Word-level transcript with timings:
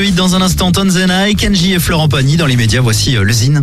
de 0.00 0.04
hit 0.04 0.14
dans 0.14 0.34
un 0.34 0.42
instant. 0.42 0.72
Tonzena, 0.72 1.32
Kenji 1.34 1.74
et 1.74 1.78
Florent 1.78 2.08
Pagny. 2.08 2.36
Dans 2.36 2.46
les 2.46 2.56
médias, 2.56 2.80
voici 2.80 3.16
euh, 3.16 3.22
le 3.22 3.32
Zine. 3.32 3.62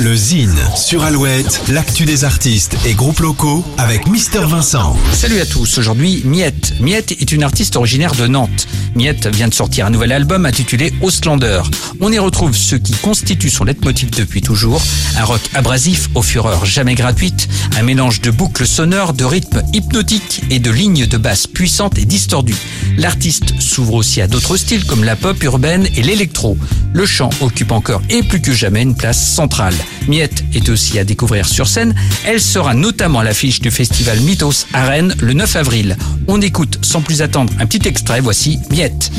Le 0.00 0.14
Zine 0.16 0.58
sur 0.76 1.04
Alouette, 1.04 1.62
l'actu 1.68 2.04
des 2.04 2.24
artistes 2.24 2.76
et 2.84 2.94
groupes 2.94 3.20
locaux 3.20 3.64
avec 3.78 4.08
Mister 4.08 4.40
Vincent. 4.40 4.96
Salut 5.12 5.40
à 5.40 5.46
tous, 5.46 5.78
aujourd'hui 5.78 6.22
Miette. 6.24 6.74
Miette 6.80 7.12
est 7.12 7.30
une 7.30 7.44
artiste 7.44 7.76
originaire 7.76 8.14
de 8.16 8.26
Nantes. 8.26 8.66
Miette 8.96 9.28
vient 9.28 9.46
de 9.46 9.54
sortir 9.54 9.86
un 9.86 9.90
nouvel 9.90 10.10
album 10.10 10.46
intitulé 10.46 10.92
Ostlander. 11.00 11.62
On 12.00 12.10
y 12.10 12.18
retrouve 12.18 12.56
ce 12.56 12.74
qui 12.74 12.92
constitue 12.92 13.50
son 13.50 13.64
leitmotiv 13.64 14.10
depuis 14.10 14.42
toujours, 14.42 14.82
un 15.16 15.24
rock 15.24 15.42
abrasif 15.54 16.08
aux 16.14 16.22
fureurs 16.22 16.64
jamais 16.64 16.94
gratuites, 16.96 17.48
un 17.78 17.82
mélange 17.82 18.20
de 18.20 18.32
boucles 18.32 18.66
sonores, 18.66 19.12
de 19.12 19.24
rythmes 19.24 19.62
hypnotiques 19.72 20.42
et 20.50 20.58
de 20.58 20.70
lignes 20.72 21.06
de 21.06 21.16
basse 21.16 21.46
puissantes 21.46 21.98
et 21.98 22.04
distordues. 22.04 22.56
L'artiste 22.96 23.60
s'ouvre 23.60 23.94
aussi 23.94 24.20
à 24.20 24.26
d'autres 24.26 24.56
styles 24.56 24.86
comme 24.86 25.04
la 25.04 25.14
pop 25.14 25.40
urbaine 25.44 25.53
et 25.62 26.02
l'électro. 26.02 26.56
Le 26.92 27.06
chant 27.06 27.30
occupe 27.40 27.70
encore 27.70 28.02
et 28.10 28.22
plus 28.22 28.40
que 28.40 28.52
jamais 28.52 28.82
une 28.82 28.96
place 28.96 29.24
centrale. 29.24 29.74
Miette 30.08 30.44
est 30.52 30.68
aussi 30.68 30.98
à 30.98 31.04
découvrir 31.04 31.46
sur 31.46 31.68
scène. 31.68 31.94
Elle 32.26 32.40
sera 32.40 32.74
notamment 32.74 33.20
à 33.20 33.24
l'affiche 33.24 33.60
du 33.60 33.70
festival 33.70 34.18
Mythos 34.20 34.66
à 34.72 34.84
Rennes 34.86 35.14
le 35.20 35.32
9 35.32 35.56
avril. 35.56 35.96
On 36.26 36.40
écoute 36.40 36.78
sans 36.82 37.02
plus 37.02 37.22
attendre 37.22 37.52
un 37.60 37.66
petit 37.66 37.86
extrait. 37.86 38.20
Voici 38.20 38.58
Miette. 38.70 39.10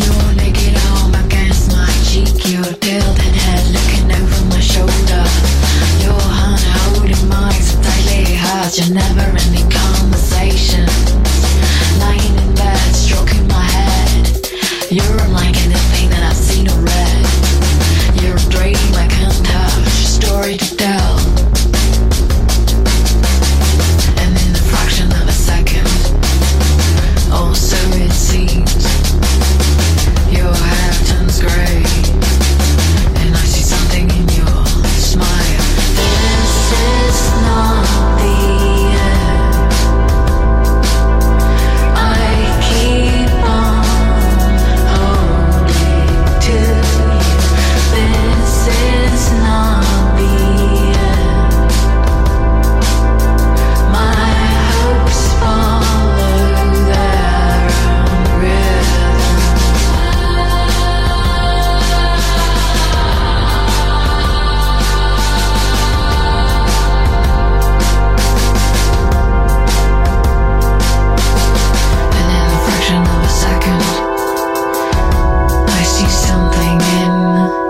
You're 14.95 15.21
unlike 15.23 15.57
anything 15.65 16.09
that 16.11 16.23
I've 16.23 16.37
seen 16.37 16.69
or 16.69 16.79
read. 16.79 17.34